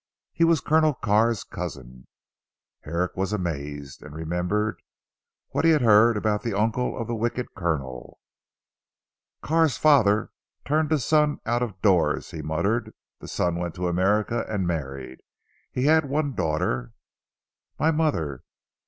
He 0.33 0.43
was 0.43 0.61
Colonel 0.61 0.95
Carr's 0.95 1.43
Cousin." 1.43 2.07
Herrick 2.79 3.15
was 3.15 3.31
amazed, 3.33 4.01
and 4.01 4.15
remembered 4.15 4.81
what 5.49 5.63
he 5.63 5.69
had 5.69 5.83
heard 5.83 6.17
about 6.17 6.41
the 6.41 6.55
uncle 6.55 6.97
of 6.97 7.05
the 7.05 7.13
wicked 7.13 7.53
Colonel. 7.53 8.17
"Carr's 9.43 9.77
father 9.77 10.31
turned 10.65 10.91
a 10.91 10.97
son 10.97 11.37
out 11.45 11.61
of 11.61 11.79
doors," 11.83 12.31
he 12.31 12.41
muttered 12.41 12.95
"the 13.19 13.27
son 13.27 13.57
went 13.57 13.75
to 13.75 13.87
America 13.87 14.43
and 14.49 14.65
married. 14.65 15.21
He 15.71 15.83
had 15.85 16.09
one 16.09 16.33
daughter" 16.33 16.93
"My 17.79 17.91
mother. 17.91 18.43